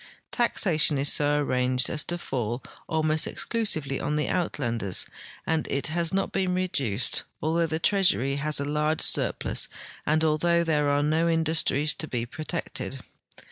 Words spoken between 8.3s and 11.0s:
has a large sur|)lus and although there